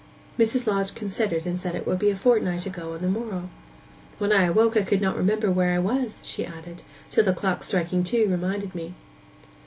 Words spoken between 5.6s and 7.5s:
I was,' she added, 'till the